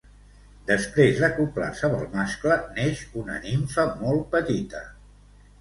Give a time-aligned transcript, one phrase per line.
[0.69, 4.83] Després d'acoblar-se amb el mascle neix una nimfa molt petita.